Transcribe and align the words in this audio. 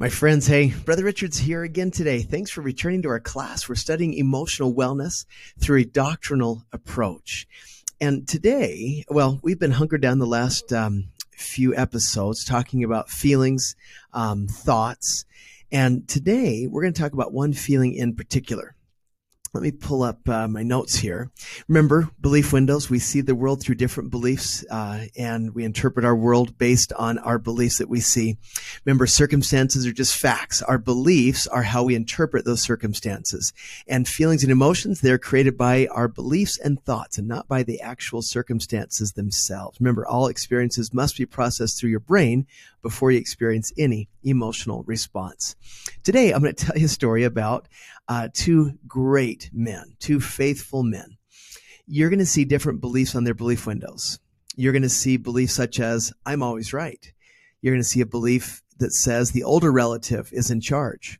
My 0.00 0.08
friends, 0.08 0.46
hey, 0.46 0.70
Brother 0.86 1.04
Richard's 1.04 1.36
here 1.36 1.62
again 1.62 1.90
today. 1.90 2.22
Thanks 2.22 2.50
for 2.50 2.62
returning 2.62 3.02
to 3.02 3.10
our 3.10 3.20
class. 3.20 3.68
We're 3.68 3.74
studying 3.74 4.14
emotional 4.14 4.72
wellness 4.72 5.26
through 5.58 5.80
a 5.80 5.84
doctrinal 5.84 6.64
approach. 6.72 7.46
And 8.00 8.26
today, 8.26 9.04
well, 9.10 9.38
we've 9.42 9.58
been 9.58 9.72
hunkered 9.72 10.00
down 10.00 10.18
the 10.18 10.24
last 10.24 10.72
um, 10.72 11.10
few 11.32 11.76
episodes 11.76 12.46
talking 12.46 12.82
about 12.82 13.10
feelings, 13.10 13.76
um, 14.14 14.46
thoughts. 14.48 15.26
And 15.70 16.08
today, 16.08 16.66
we're 16.66 16.80
going 16.80 16.94
to 16.94 17.00
talk 17.02 17.12
about 17.12 17.34
one 17.34 17.52
feeling 17.52 17.92
in 17.94 18.14
particular. 18.16 18.74
Let 19.52 19.64
me 19.64 19.72
pull 19.72 20.04
up 20.04 20.28
uh, 20.28 20.46
my 20.46 20.62
notes 20.62 20.94
here. 20.94 21.28
Remember, 21.66 22.08
belief 22.20 22.52
windows. 22.52 22.88
We 22.88 23.00
see 23.00 23.20
the 23.20 23.34
world 23.34 23.60
through 23.60 23.74
different 23.74 24.12
beliefs, 24.12 24.64
uh, 24.70 25.06
and 25.18 25.52
we 25.56 25.64
interpret 25.64 26.04
our 26.04 26.14
world 26.14 26.56
based 26.56 26.92
on 26.92 27.18
our 27.18 27.36
beliefs 27.36 27.78
that 27.78 27.88
we 27.88 27.98
see. 27.98 28.36
Remember, 28.84 29.08
circumstances 29.08 29.88
are 29.88 29.92
just 29.92 30.16
facts. 30.16 30.62
Our 30.62 30.78
beliefs 30.78 31.48
are 31.48 31.64
how 31.64 31.82
we 31.82 31.96
interpret 31.96 32.44
those 32.44 32.62
circumstances. 32.62 33.52
And 33.88 34.06
feelings 34.06 34.44
and 34.44 34.52
emotions, 34.52 35.00
they're 35.00 35.18
created 35.18 35.58
by 35.58 35.88
our 35.88 36.06
beliefs 36.06 36.56
and 36.56 36.80
thoughts 36.84 37.18
and 37.18 37.26
not 37.26 37.48
by 37.48 37.64
the 37.64 37.80
actual 37.80 38.22
circumstances 38.22 39.14
themselves. 39.14 39.80
Remember, 39.80 40.06
all 40.06 40.28
experiences 40.28 40.94
must 40.94 41.18
be 41.18 41.26
processed 41.26 41.80
through 41.80 41.90
your 41.90 41.98
brain 41.98 42.46
before 42.82 43.10
you 43.10 43.18
experience 43.18 43.72
any 43.76 44.08
emotional 44.22 44.84
response. 44.84 45.56
Today, 46.04 46.32
I'm 46.32 46.40
going 46.40 46.54
to 46.54 46.64
tell 46.66 46.78
you 46.78 46.86
a 46.86 46.88
story 46.88 47.24
about 47.24 47.66
uh, 48.10 48.28
two 48.34 48.72
great 48.88 49.39
men, 49.52 49.96
two 49.98 50.20
faithful 50.20 50.82
men. 50.82 51.16
You're 51.86 52.10
going 52.10 52.18
to 52.18 52.26
see 52.26 52.44
different 52.44 52.80
beliefs 52.80 53.14
on 53.14 53.24
their 53.24 53.34
belief 53.34 53.66
windows. 53.66 54.18
You're 54.56 54.72
going 54.72 54.82
to 54.82 54.88
see 54.88 55.16
beliefs 55.16 55.54
such 55.54 55.80
as, 55.80 56.12
I'm 56.26 56.42
always 56.42 56.72
right. 56.72 57.12
You're 57.62 57.74
going 57.74 57.82
to 57.82 57.88
see 57.88 58.00
a 58.00 58.06
belief 58.06 58.62
that 58.78 58.92
says 58.92 59.30
the 59.30 59.44
older 59.44 59.70
relative 59.72 60.30
is 60.32 60.50
in 60.50 60.60
charge. 60.60 61.18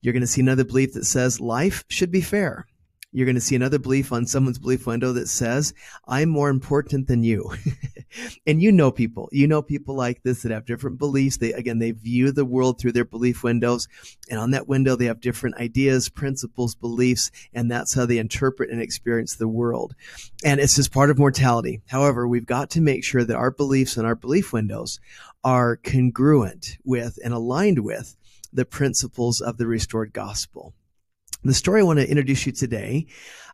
You're 0.00 0.12
going 0.12 0.22
to 0.22 0.26
see 0.26 0.40
another 0.40 0.64
belief 0.64 0.92
that 0.94 1.04
says 1.04 1.40
life 1.40 1.84
should 1.88 2.10
be 2.10 2.20
fair 2.20 2.66
you're 3.12 3.26
going 3.26 3.36
to 3.36 3.40
see 3.40 3.54
another 3.54 3.78
belief 3.78 4.10
on 4.10 4.26
someone's 4.26 4.58
belief 4.58 4.86
window 4.86 5.12
that 5.12 5.28
says, 5.28 5.74
I'm 6.08 6.30
more 6.30 6.48
important 6.48 7.08
than 7.08 7.22
you. 7.22 7.52
and 8.46 8.62
you 8.62 8.72
know 8.72 8.90
people, 8.90 9.28
you 9.32 9.46
know 9.46 9.60
people 9.60 9.94
like 9.94 10.22
this 10.22 10.42
that 10.42 10.52
have 10.52 10.64
different 10.64 10.98
beliefs. 10.98 11.36
They, 11.36 11.52
again, 11.52 11.78
they 11.78 11.90
view 11.90 12.32
the 12.32 12.46
world 12.46 12.80
through 12.80 12.92
their 12.92 13.04
belief 13.04 13.42
windows. 13.42 13.86
And 14.30 14.40
on 14.40 14.52
that 14.52 14.66
window, 14.66 14.96
they 14.96 15.04
have 15.04 15.20
different 15.20 15.56
ideas, 15.56 16.08
principles, 16.08 16.74
beliefs, 16.74 17.30
and 17.52 17.70
that's 17.70 17.94
how 17.94 18.06
they 18.06 18.16
interpret 18.16 18.70
and 18.70 18.80
experience 18.80 19.36
the 19.36 19.48
world. 19.48 19.94
And 20.42 20.58
it's 20.58 20.76
just 20.76 20.92
part 20.92 21.10
of 21.10 21.18
mortality. 21.18 21.82
However, 21.88 22.26
we've 22.26 22.46
got 22.46 22.70
to 22.70 22.80
make 22.80 23.04
sure 23.04 23.24
that 23.24 23.36
our 23.36 23.50
beliefs 23.50 23.98
and 23.98 24.06
our 24.06 24.16
belief 24.16 24.54
windows 24.54 25.00
are 25.44 25.76
congruent 25.76 26.78
with 26.84 27.18
and 27.22 27.34
aligned 27.34 27.80
with 27.80 28.16
the 28.52 28.64
principles 28.64 29.40
of 29.40 29.58
the 29.58 29.66
restored 29.66 30.12
gospel. 30.14 30.74
The 31.44 31.54
story 31.54 31.80
I 31.80 31.84
want 31.84 31.98
to 31.98 32.08
introduce 32.08 32.46
you 32.46 32.52
today 32.52 33.06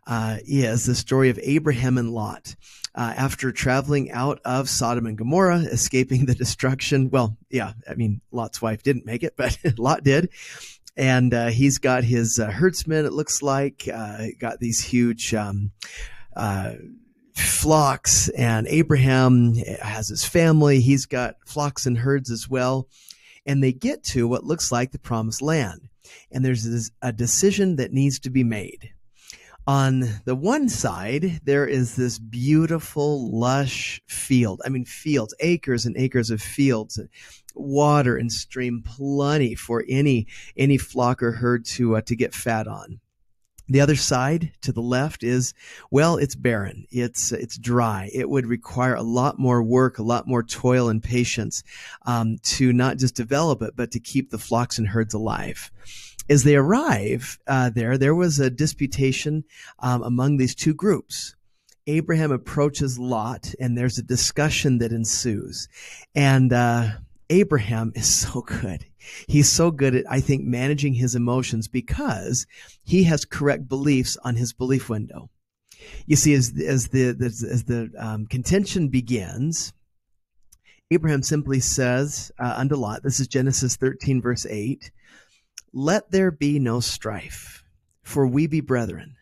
uh, 0.06 0.36
is 0.44 0.84
the 0.84 0.94
story 0.94 1.30
of 1.30 1.38
Abraham 1.42 1.96
and 1.96 2.12
Lot. 2.12 2.54
Uh, 2.94 3.14
after 3.16 3.50
traveling 3.50 4.10
out 4.10 4.40
of 4.44 4.68
Sodom 4.68 5.06
and 5.06 5.16
Gomorrah, 5.16 5.60
escaping 5.60 6.26
the 6.26 6.34
destruction. 6.34 7.08
Well, 7.08 7.38
yeah, 7.48 7.72
I 7.88 7.94
mean, 7.94 8.20
Lot's 8.30 8.60
wife 8.60 8.82
didn't 8.82 9.06
make 9.06 9.22
it, 9.22 9.34
but 9.38 9.56
Lot 9.78 10.04
did. 10.04 10.28
And 10.98 11.32
uh, 11.32 11.46
he's 11.46 11.78
got 11.78 12.04
his 12.04 12.38
uh, 12.38 12.50
herdsmen, 12.50 13.06
it 13.06 13.12
looks 13.14 13.40
like, 13.40 13.88
uh, 13.90 14.26
got 14.38 14.60
these 14.60 14.84
huge 14.84 15.32
um, 15.32 15.70
uh, 16.36 16.72
flocks, 17.34 18.28
and 18.30 18.66
Abraham 18.66 19.54
has 19.54 20.08
his 20.08 20.26
family. 20.26 20.80
He's 20.80 21.06
got 21.06 21.36
flocks 21.46 21.86
and 21.86 21.96
herds 21.96 22.30
as 22.30 22.50
well. 22.50 22.86
And 23.46 23.62
they 23.64 23.72
get 23.72 24.02
to 24.04 24.28
what 24.28 24.44
looks 24.44 24.70
like 24.70 24.92
the 24.92 24.98
promised 24.98 25.40
land 25.40 25.88
and 26.30 26.44
there's 26.44 26.90
a 27.02 27.12
decision 27.12 27.76
that 27.76 27.92
needs 27.92 28.18
to 28.20 28.30
be 28.30 28.44
made. 28.44 28.92
On 29.66 30.00
the 30.24 30.34
one 30.34 30.70
side, 30.70 31.40
there 31.44 31.66
is 31.66 31.94
this 31.94 32.18
beautiful, 32.18 33.30
lush 33.30 34.00
field. 34.06 34.62
I 34.64 34.70
mean, 34.70 34.86
fields, 34.86 35.34
acres 35.40 35.84
and 35.84 35.94
acres 35.98 36.30
of 36.30 36.40
fields, 36.40 36.98
water 37.54 38.16
and 38.16 38.32
stream, 38.32 38.82
plenty 38.82 39.54
for 39.54 39.84
any 39.86 40.26
any 40.56 40.78
flock 40.78 41.22
or 41.22 41.32
herd 41.32 41.66
to 41.66 41.96
uh, 41.96 42.00
to 42.02 42.16
get 42.16 42.34
fat 42.34 42.66
on. 42.66 43.00
The 43.68 43.80
other 43.80 43.96
side 43.96 44.52
to 44.62 44.72
the 44.72 44.82
left 44.82 45.22
is, 45.22 45.54
well, 45.90 46.16
it's 46.16 46.34
barren. 46.34 46.86
It's, 46.90 47.32
it's 47.32 47.58
dry. 47.58 48.10
It 48.14 48.30
would 48.30 48.46
require 48.46 48.94
a 48.94 49.02
lot 49.02 49.38
more 49.38 49.62
work, 49.62 49.98
a 49.98 50.02
lot 50.02 50.26
more 50.26 50.42
toil 50.42 50.88
and 50.88 51.02
patience, 51.02 51.62
um, 52.06 52.38
to 52.44 52.72
not 52.72 52.98
just 52.98 53.14
develop 53.14 53.60
it, 53.62 53.74
but 53.76 53.90
to 53.92 54.00
keep 54.00 54.30
the 54.30 54.38
flocks 54.38 54.78
and 54.78 54.88
herds 54.88 55.14
alive 55.14 55.70
as 56.28 56.44
they 56.44 56.56
arrive 56.56 57.38
uh, 57.46 57.70
there, 57.70 57.96
there 57.96 58.14
was 58.14 58.38
a 58.38 58.50
disputation 58.50 59.44
um, 59.78 60.02
among 60.02 60.36
these 60.36 60.54
two 60.54 60.74
groups. 60.74 61.34
Abraham 61.86 62.30
approaches 62.30 62.98
Lot, 62.98 63.54
and 63.58 63.76
there's 63.76 63.98
a 63.98 64.02
discussion 64.02 64.78
that 64.78 64.92
ensues. 64.92 65.68
And 66.14 66.52
uh, 66.52 66.90
Abraham 67.30 67.92
is 67.94 68.14
so 68.28 68.42
good. 68.42 68.84
He's 69.26 69.50
so 69.50 69.70
good 69.70 69.94
at, 69.94 70.04
I 70.10 70.20
think, 70.20 70.44
managing 70.44 70.94
his 70.94 71.14
emotions 71.14 71.68
because 71.68 72.46
he 72.82 73.04
has 73.04 73.24
correct 73.24 73.68
beliefs 73.68 74.16
on 74.24 74.36
his 74.36 74.52
belief 74.52 74.88
window. 74.88 75.30
You 76.06 76.16
see, 76.16 76.34
as, 76.34 76.52
as 76.60 76.88
the 76.88 77.16
as, 77.24 77.42
as 77.42 77.64
the 77.64 77.90
um, 77.98 78.26
contention 78.26 78.88
begins, 78.88 79.72
Abraham 80.90 81.22
simply 81.22 81.60
says 81.60 82.32
uh, 82.38 82.54
unto 82.56 82.74
Lot, 82.74 83.02
this 83.02 83.20
is 83.20 83.28
Genesis 83.28 83.76
13, 83.76 84.20
verse 84.20 84.46
8, 84.46 84.90
let 85.72 86.10
there 86.10 86.30
be 86.30 86.58
no 86.58 86.80
strife, 86.80 87.62
for 88.02 88.26
we 88.26 88.46
be 88.46 88.60
brethren. 88.60 89.16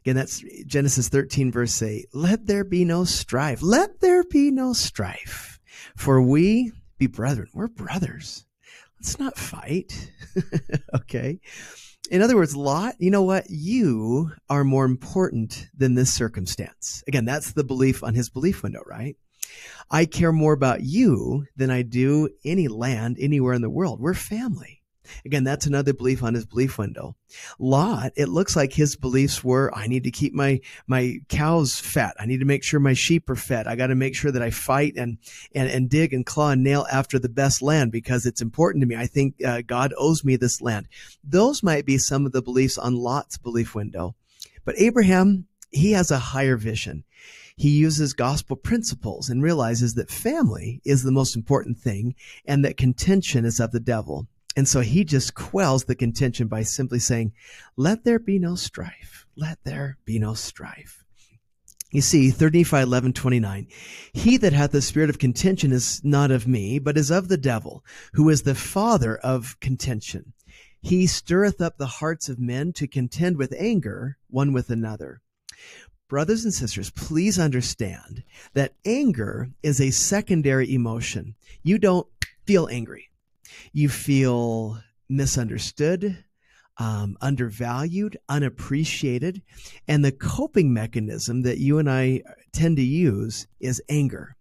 Again, 0.00 0.16
that's 0.16 0.42
Genesis 0.66 1.08
13, 1.08 1.52
verse 1.52 1.80
8. 1.82 2.06
Let 2.12 2.46
there 2.46 2.64
be 2.64 2.84
no 2.84 3.04
strife. 3.04 3.62
Let 3.62 4.00
there 4.00 4.24
be 4.24 4.50
no 4.50 4.72
strife, 4.72 5.60
for 5.96 6.20
we 6.20 6.72
be 6.98 7.06
brethren. 7.06 7.48
We're 7.54 7.68
brothers. 7.68 8.46
Let's 9.04 9.18
not 9.18 9.36
fight. 9.36 10.10
okay. 10.94 11.38
In 12.10 12.22
other 12.22 12.36
words, 12.36 12.56
Lot, 12.56 12.94
you 12.98 13.10
know 13.10 13.22
what? 13.22 13.44
You 13.50 14.32
are 14.48 14.64
more 14.64 14.86
important 14.86 15.68
than 15.76 15.94
this 15.94 16.10
circumstance. 16.10 17.04
Again, 17.06 17.26
that's 17.26 17.52
the 17.52 17.64
belief 17.64 18.02
on 18.02 18.14
his 18.14 18.30
belief 18.30 18.62
window, 18.62 18.80
right? 18.86 19.14
I 19.90 20.06
care 20.06 20.32
more 20.32 20.54
about 20.54 20.80
you 20.80 21.44
than 21.54 21.70
I 21.70 21.82
do 21.82 22.30
any 22.46 22.66
land 22.66 23.18
anywhere 23.20 23.52
in 23.52 23.60
the 23.60 23.68
world. 23.68 24.00
We're 24.00 24.14
family. 24.14 24.80
Again, 25.24 25.44
that's 25.44 25.66
another 25.66 25.92
belief 25.92 26.22
on 26.22 26.34
his 26.34 26.46
belief 26.46 26.78
window. 26.78 27.16
Lot, 27.58 28.12
it 28.16 28.28
looks 28.28 28.56
like 28.56 28.72
his 28.72 28.96
beliefs 28.96 29.42
were 29.42 29.74
I 29.74 29.86
need 29.86 30.04
to 30.04 30.10
keep 30.10 30.32
my 30.32 30.60
my 30.86 31.18
cows 31.28 31.78
fat. 31.78 32.14
I 32.18 32.26
need 32.26 32.40
to 32.40 32.46
make 32.46 32.62
sure 32.62 32.80
my 32.80 32.94
sheep 32.94 33.28
are 33.30 33.36
fed. 33.36 33.66
I 33.66 33.76
got 33.76 33.88
to 33.88 33.94
make 33.94 34.14
sure 34.14 34.30
that 34.32 34.42
I 34.42 34.50
fight 34.50 34.94
and 34.96 35.18
and 35.54 35.70
and 35.70 35.88
dig 35.88 36.12
and 36.12 36.24
claw 36.24 36.50
and 36.50 36.62
nail 36.62 36.86
after 36.92 37.18
the 37.18 37.28
best 37.28 37.62
land 37.62 37.92
because 37.92 38.26
it's 38.26 38.42
important 38.42 38.82
to 38.82 38.86
me. 38.86 38.96
I 38.96 39.06
think 39.06 39.42
uh, 39.44 39.62
God 39.62 39.92
owes 39.98 40.24
me 40.24 40.36
this 40.36 40.60
land. 40.60 40.88
Those 41.22 41.62
might 41.62 41.86
be 41.86 41.98
some 41.98 42.26
of 42.26 42.32
the 42.32 42.42
beliefs 42.42 42.78
on 42.78 42.96
Lot's 42.96 43.38
belief 43.38 43.74
window. 43.74 44.14
But 44.64 44.78
Abraham, 44.78 45.46
he 45.70 45.92
has 45.92 46.10
a 46.10 46.18
higher 46.18 46.56
vision 46.56 47.04
he 47.56 47.70
uses 47.70 48.12
gospel 48.12 48.56
principles 48.56 49.28
and 49.28 49.42
realizes 49.42 49.94
that 49.94 50.10
family 50.10 50.80
is 50.84 51.02
the 51.02 51.12
most 51.12 51.36
important 51.36 51.78
thing 51.78 52.14
and 52.44 52.64
that 52.64 52.76
contention 52.76 53.44
is 53.44 53.60
of 53.60 53.70
the 53.70 53.80
devil. 53.80 54.26
And 54.56 54.68
so 54.68 54.80
he 54.80 55.04
just 55.04 55.34
quells 55.34 55.84
the 55.84 55.94
contention 55.94 56.46
by 56.46 56.62
simply 56.62 56.98
saying, 56.98 57.32
Let 57.76 58.04
there 58.04 58.18
be 58.18 58.38
no 58.38 58.54
strife. 58.54 59.26
Let 59.36 59.58
there 59.64 59.98
be 60.04 60.18
no 60.18 60.34
strife. 60.34 61.04
You 61.90 62.00
see, 62.00 62.30
3 62.30 62.50
Nephi, 62.50 62.76
11, 62.78 63.12
29. 63.12 63.68
He 64.12 64.36
that 64.38 64.52
hath 64.52 64.72
the 64.72 64.82
spirit 64.82 65.10
of 65.10 65.18
contention 65.18 65.72
is 65.72 66.00
not 66.04 66.30
of 66.30 66.46
me, 66.46 66.78
but 66.78 66.96
is 66.98 67.10
of 67.10 67.28
the 67.28 67.36
devil, 67.36 67.84
who 68.14 68.28
is 68.28 68.42
the 68.42 68.54
father 68.54 69.16
of 69.16 69.58
contention. 69.60 70.32
He 70.82 71.06
stirreth 71.06 71.60
up 71.60 71.78
the 71.78 71.86
hearts 71.86 72.28
of 72.28 72.38
men 72.38 72.72
to 72.74 72.86
contend 72.86 73.36
with 73.36 73.54
anger 73.56 74.18
one 74.28 74.52
with 74.52 74.70
another. 74.70 75.22
Brothers 76.08 76.44
and 76.44 76.52
sisters, 76.52 76.90
please 76.90 77.38
understand 77.38 78.22
that 78.52 78.74
anger 78.84 79.50
is 79.62 79.80
a 79.80 79.90
secondary 79.90 80.72
emotion. 80.74 81.36
You 81.62 81.78
don't 81.78 82.06
feel 82.44 82.68
angry 82.70 83.08
you 83.72 83.88
feel 83.88 84.78
misunderstood, 85.08 86.24
um, 86.78 87.16
undervalued, 87.20 88.16
unappreciated. 88.28 89.42
And 89.86 90.04
the 90.04 90.12
coping 90.12 90.72
mechanism 90.72 91.42
that 91.42 91.58
you 91.58 91.78
and 91.78 91.90
I 91.90 92.22
tend 92.52 92.76
to 92.76 92.82
use 92.82 93.46
is 93.60 93.82
anger. 93.88 94.36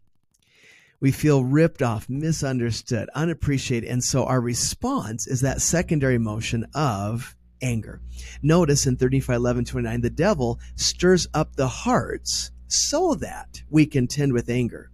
We 0.99 1.11
feel 1.11 1.43
ripped 1.43 1.81
off, 1.81 2.09
misunderstood, 2.09 3.09
unappreciated. 3.13 3.89
And 3.89 4.03
so 4.03 4.25
our 4.25 4.39
response 4.39 5.27
is 5.27 5.41
that 5.41 5.61
secondary 5.61 6.15
emotion 6.15 6.65
of 6.73 7.35
anger. 7.61 7.99
Notice 8.41 8.87
in 8.87 8.97
3 8.97 9.09
Nephi, 9.11 9.33
11, 9.33 9.65
29, 9.65 10.01
the 10.01 10.09
devil 10.09 10.59
stirs 10.75 11.27
up 11.33 11.55
the 11.55 11.67
hearts 11.67 12.51
so 12.67 13.15
that 13.15 13.63
we 13.69 13.85
contend 13.85 14.33
with 14.33 14.49
anger. 14.49 14.89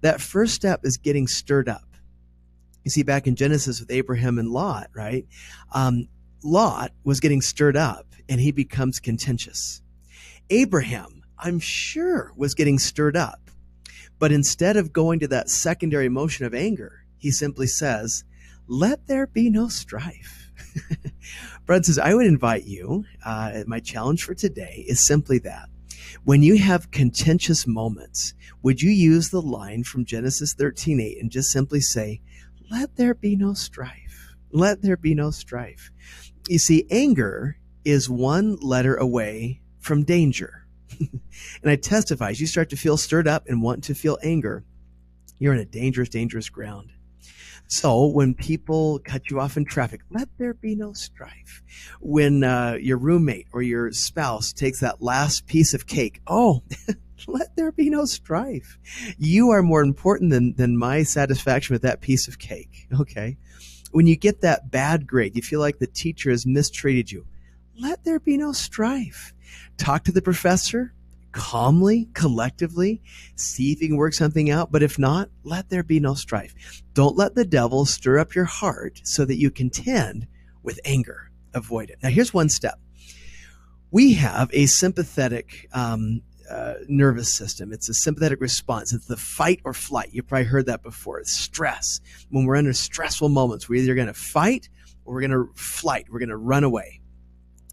That 0.00 0.20
first 0.20 0.54
step 0.54 0.80
is 0.84 0.96
getting 0.96 1.26
stirred 1.26 1.68
up 1.68 1.93
You 2.84 2.90
see, 2.90 3.02
back 3.02 3.26
in 3.26 3.34
Genesis 3.34 3.80
with 3.80 3.90
Abraham 3.90 4.38
and 4.38 4.50
Lot, 4.50 4.90
right? 4.94 5.26
Um, 5.72 6.08
Lot 6.42 6.92
was 7.02 7.20
getting 7.20 7.40
stirred 7.40 7.76
up 7.76 8.06
and 8.28 8.40
he 8.40 8.52
becomes 8.52 9.00
contentious. 9.00 9.82
Abraham, 10.50 11.22
I'm 11.38 11.58
sure, 11.58 12.32
was 12.36 12.54
getting 12.54 12.78
stirred 12.78 13.16
up. 13.16 13.50
But 14.18 14.32
instead 14.32 14.76
of 14.76 14.92
going 14.92 15.20
to 15.20 15.28
that 15.28 15.50
secondary 15.50 16.06
emotion 16.06 16.46
of 16.46 16.54
anger, 16.54 17.04
he 17.18 17.30
simply 17.30 17.66
says, 17.66 18.24
Let 18.66 19.06
there 19.06 19.26
be 19.26 19.50
no 19.50 19.68
strife. 19.68 20.52
Brad 21.66 21.84
says, 21.84 21.98
I 21.98 22.14
would 22.14 22.26
invite 22.26 22.64
you, 22.64 23.04
uh, 23.24 23.64
my 23.66 23.80
challenge 23.80 24.24
for 24.24 24.34
today 24.34 24.84
is 24.86 25.04
simply 25.04 25.38
that. 25.40 25.68
When 26.24 26.42
you 26.42 26.58
have 26.58 26.90
contentious 26.90 27.66
moments, 27.66 28.34
would 28.62 28.80
you 28.80 28.90
use 28.90 29.30
the 29.30 29.42
line 29.42 29.84
from 29.84 30.04
Genesis 30.04 30.54
13 30.54 31.00
8 31.00 31.18
and 31.20 31.30
just 31.30 31.50
simply 31.50 31.80
say, 31.80 32.20
Let 32.74 32.96
there 32.96 33.14
be 33.14 33.36
no 33.36 33.54
strife? 33.54 34.34
Let 34.50 34.82
there 34.82 34.96
be 34.96 35.14
no 35.14 35.30
strife. 35.30 35.92
You 36.48 36.58
see, 36.58 36.88
anger 36.90 37.56
is 37.84 38.10
one 38.10 38.56
letter 38.56 38.96
away 38.96 39.60
from 39.78 40.02
danger. 40.02 40.66
and 40.98 41.20
I 41.70 41.76
testify, 41.76 42.30
as 42.30 42.40
you 42.40 42.48
start 42.48 42.70
to 42.70 42.76
feel 42.76 42.96
stirred 42.96 43.28
up 43.28 43.44
and 43.46 43.62
want 43.62 43.84
to 43.84 43.94
feel 43.94 44.18
anger, 44.24 44.64
you're 45.38 45.54
in 45.54 45.60
a 45.60 45.64
dangerous, 45.64 46.08
dangerous 46.08 46.48
ground. 46.48 46.90
So 47.66 48.06
when 48.06 48.34
people 48.34 49.00
cut 49.04 49.30
you 49.30 49.40
off 49.40 49.56
in 49.56 49.64
traffic, 49.64 50.02
let 50.10 50.28
there 50.38 50.54
be 50.54 50.74
no 50.74 50.92
strife. 50.92 51.62
When 52.00 52.44
uh, 52.44 52.76
your 52.80 52.98
roommate 52.98 53.46
or 53.52 53.62
your 53.62 53.90
spouse 53.92 54.52
takes 54.52 54.80
that 54.80 55.02
last 55.02 55.46
piece 55.46 55.74
of 55.74 55.86
cake, 55.86 56.20
oh, 56.26 56.62
let 57.26 57.56
there 57.56 57.72
be 57.72 57.90
no 57.90 58.04
strife. 58.04 58.78
You 59.18 59.50
are 59.50 59.62
more 59.62 59.82
important 59.82 60.30
than, 60.30 60.54
than 60.54 60.76
my 60.76 61.02
satisfaction 61.02 61.74
with 61.74 61.82
that 61.82 62.00
piece 62.00 62.28
of 62.28 62.38
cake. 62.38 62.86
Okay. 63.00 63.38
When 63.92 64.06
you 64.06 64.16
get 64.16 64.40
that 64.40 64.70
bad 64.70 65.06
grade, 65.06 65.36
you 65.36 65.42
feel 65.42 65.60
like 65.60 65.78
the 65.78 65.86
teacher 65.86 66.30
has 66.30 66.46
mistreated 66.46 67.12
you. 67.12 67.26
Let 67.78 68.04
there 68.04 68.20
be 68.20 68.36
no 68.36 68.52
strife. 68.52 69.32
Talk 69.76 70.04
to 70.04 70.12
the 70.12 70.22
professor, 70.22 70.94
calmly, 71.34 72.08
collectively, 72.14 73.02
see 73.34 73.72
if 73.72 73.82
you 73.82 73.88
can 73.88 73.96
work 73.96 74.14
something 74.14 74.50
out. 74.50 74.72
But 74.72 74.82
if 74.82 74.98
not, 74.98 75.28
let 75.42 75.68
there 75.68 75.82
be 75.82 76.00
no 76.00 76.14
strife. 76.14 76.82
Don't 76.94 77.16
let 77.16 77.34
the 77.34 77.44
devil 77.44 77.84
stir 77.84 78.18
up 78.18 78.34
your 78.34 78.44
heart 78.44 79.00
so 79.04 79.24
that 79.24 79.36
you 79.36 79.50
contend 79.50 80.26
with 80.62 80.80
anger. 80.84 81.30
Avoid 81.52 81.90
it. 81.90 81.98
Now, 82.02 82.08
here's 82.08 82.32
one 82.32 82.48
step. 82.48 82.78
We 83.90 84.14
have 84.14 84.48
a 84.52 84.66
sympathetic 84.66 85.68
um, 85.72 86.22
uh, 86.48 86.74
nervous 86.88 87.34
system. 87.34 87.72
It's 87.72 87.88
a 87.88 87.94
sympathetic 87.94 88.40
response. 88.40 88.92
It's 88.92 89.06
the 89.06 89.16
fight 89.16 89.60
or 89.64 89.74
flight. 89.74 90.10
You've 90.12 90.28
probably 90.28 90.46
heard 90.46 90.66
that 90.66 90.82
before. 90.82 91.18
It's 91.18 91.32
stress. 91.32 92.00
When 92.30 92.44
we're 92.46 92.56
under 92.56 92.72
stressful 92.72 93.28
moments, 93.28 93.68
we're 93.68 93.82
either 93.82 93.94
going 93.94 94.06
to 94.06 94.14
fight 94.14 94.68
or 95.04 95.14
we're 95.14 95.20
going 95.20 95.30
to 95.32 95.50
flight. 95.54 96.06
We're 96.10 96.20
going 96.20 96.28
to 96.28 96.36
run 96.36 96.64
away. 96.64 97.00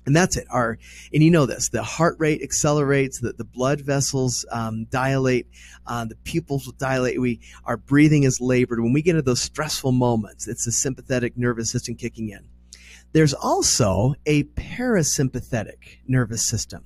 And 0.06 0.16
that's 0.16 0.36
it. 0.36 0.48
Our 0.50 0.80
and 1.14 1.22
you 1.22 1.30
know 1.30 1.46
this: 1.46 1.70
the 1.70 1.84
heart 1.84 2.16
rate 2.18 2.42
accelerates, 2.42 3.20
the, 3.20 3.34
the 3.34 3.44
blood 3.44 3.82
vessels 3.82 4.46
um, 4.52 4.86
dilate, 4.86 5.48
uh, 5.86 6.06
the 6.06 6.16
pupils 6.16 6.72
dilate. 6.78 7.22
We 7.22 7.40
our 7.66 7.78
breathing 7.78 8.24
is 8.24 8.42
labored. 8.42 8.80
When 8.80 8.94
we 8.94 9.04
get 9.04 9.12
into 9.12 9.22
those 9.22 9.42
stressful 9.42 9.92
moments, 9.92 10.48
it's 10.48 10.66
the 10.66 10.72
sympathetic 10.72 11.38
nervous 11.38 11.72
system 11.72 11.96
kicking 11.96 12.30
in. 12.30 12.48
There's 13.14 13.34
also 13.34 14.16
a 14.26 14.44
parasympathetic 14.44 16.00
nervous 16.08 16.48
system 16.48 16.86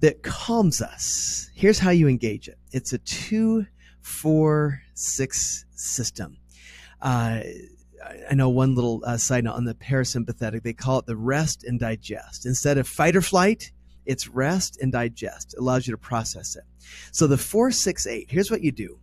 that 0.00 0.22
calms 0.22 0.82
us. 0.82 1.50
Here's 1.54 1.78
how 1.78 1.90
you 1.90 2.08
engage 2.08 2.48
it. 2.48 2.58
It's 2.72 2.92
a 2.92 2.98
two, 2.98 3.66
four, 4.00 4.82
six 4.94 5.64
system. 5.74 6.38
Uh, 7.00 7.40
I 8.30 8.34
know 8.34 8.48
one 8.48 8.74
little 8.74 9.02
uh, 9.04 9.16
side 9.16 9.44
note 9.44 9.54
on 9.54 9.64
the 9.64 9.74
parasympathetic, 9.74 10.62
they 10.62 10.72
call 10.72 10.98
it 10.98 11.06
the 11.06 11.16
rest 11.16 11.64
and 11.64 11.78
digest. 11.78 12.46
Instead 12.46 12.78
of 12.78 12.86
fight 12.88 13.16
or 13.16 13.22
flight, 13.22 13.72
it's 14.04 14.28
rest 14.28 14.78
and 14.80 14.92
digest. 14.92 15.54
It 15.54 15.60
allows 15.60 15.86
you 15.86 15.92
to 15.92 15.98
process 15.98 16.56
it. 16.56 16.64
So 17.12 17.26
the 17.26 17.38
468, 17.38 18.30
here's 18.30 18.50
what 18.50 18.62
you 18.62 18.72
do. 18.72 18.98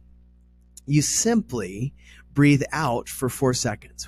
You 0.85 1.01
simply 1.01 1.93
breathe 2.33 2.63
out 2.71 3.07
for 3.07 3.29
four 3.29 3.53
seconds. 3.53 4.07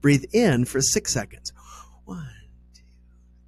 Breathe 0.00 0.24
in 0.32 0.64
for 0.64 0.80
six 0.80 1.12
seconds. 1.12 1.52
One, 2.06 2.26
two, 2.74 2.80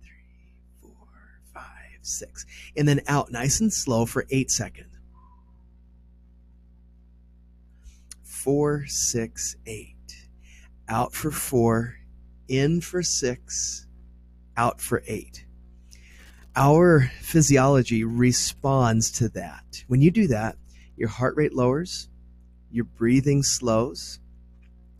three, 0.02 0.50
four, 0.82 1.08
five, 1.54 1.98
six. 2.02 2.44
And 2.76 2.86
then 2.86 3.00
out 3.08 3.32
nice 3.32 3.60
and 3.60 3.72
slow 3.72 4.04
for 4.04 4.26
eight 4.30 4.50
seconds. 4.50 4.91
Four, 8.42 8.84
six, 8.86 9.56
eight. 9.66 9.96
Out 10.88 11.14
for 11.14 11.30
four, 11.30 11.94
in 12.48 12.80
for 12.80 13.02
six, 13.02 13.86
out 14.56 14.80
for 14.80 15.02
eight. 15.06 15.46
Our 16.56 17.10
physiology 17.20 18.04
responds 18.04 19.10
to 19.12 19.28
that. 19.30 19.84
When 19.86 20.02
you 20.02 20.10
do 20.10 20.26
that, 20.26 20.56
your 20.96 21.08
heart 21.08 21.36
rate 21.36 21.54
lowers, 21.54 22.08
your 22.70 22.84
breathing 22.84 23.42
slows, 23.42 24.18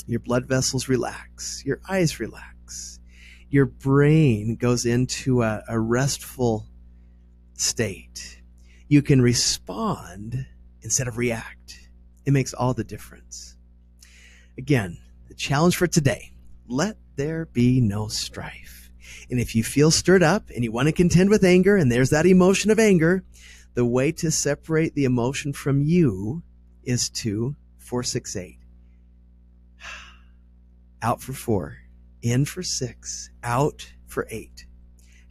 your 0.06 0.20
blood 0.20 0.46
vessels 0.46 0.88
relax, 0.88 1.62
your 1.66 1.80
eyes 1.88 2.20
relax, 2.20 3.00
your 3.50 3.66
brain 3.66 4.56
goes 4.56 4.86
into 4.86 5.42
a, 5.42 5.62
a 5.68 5.78
restful 5.78 6.66
state. 7.54 8.40
You 8.88 9.02
can 9.02 9.20
respond 9.20 10.46
instead 10.80 11.08
of 11.08 11.18
react. 11.18 11.81
It 12.24 12.32
makes 12.32 12.54
all 12.54 12.74
the 12.74 12.84
difference. 12.84 13.56
Again, 14.56 14.98
the 15.28 15.34
challenge 15.34 15.76
for 15.76 15.86
today 15.86 16.32
let 16.68 16.96
there 17.16 17.46
be 17.46 17.80
no 17.80 18.08
strife. 18.08 18.90
And 19.30 19.40
if 19.40 19.54
you 19.54 19.64
feel 19.64 19.90
stirred 19.90 20.22
up 20.22 20.50
and 20.54 20.64
you 20.64 20.72
want 20.72 20.88
to 20.88 20.92
contend 20.92 21.30
with 21.30 21.44
anger, 21.44 21.76
and 21.76 21.90
there's 21.90 22.10
that 22.10 22.26
emotion 22.26 22.70
of 22.70 22.78
anger, 22.78 23.24
the 23.74 23.84
way 23.84 24.12
to 24.12 24.30
separate 24.30 24.94
the 24.94 25.04
emotion 25.04 25.52
from 25.52 25.82
you 25.82 26.42
is 26.84 27.08
to 27.10 27.56
468. 27.78 28.58
Out 31.02 31.20
for 31.20 31.32
four, 31.32 31.78
in 32.22 32.44
for 32.44 32.62
six, 32.62 33.30
out 33.42 33.92
for 34.06 34.26
eight. 34.30 34.66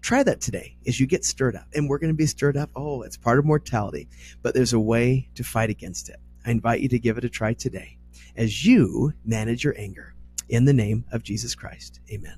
Try 0.02 0.24
that 0.24 0.42
today 0.42 0.76
as 0.86 1.00
you 1.00 1.06
get 1.06 1.24
stirred 1.24 1.56
up. 1.56 1.68
And 1.74 1.88
we're 1.88 2.00
going 2.00 2.12
to 2.12 2.18
be 2.18 2.26
stirred 2.26 2.58
up. 2.58 2.72
Oh, 2.76 3.04
it's 3.04 3.18
part 3.18 3.40
of 3.40 3.46
mortality, 3.46 4.10
but 4.42 4.54
there's 4.54 4.74
a 4.74 4.80
way 4.80 5.30
to 5.36 5.44
fight 5.44 5.70
against 5.70 6.10
it. 6.10 6.20
I 6.46 6.52
invite 6.52 6.82
you 6.82 6.90
to 6.90 7.00
give 7.00 7.18
it 7.18 7.26
a 7.26 7.30
try 7.30 7.54
today 7.54 7.98
as 8.36 8.66
you 8.66 9.14
manage 9.26 9.64
your 9.64 9.76
anger. 9.78 10.14
In 10.50 10.66
the 10.66 10.74
name 10.74 11.06
of 11.12 11.24
Jesus 11.24 11.56
Christ, 11.56 12.00
amen. 12.12 12.38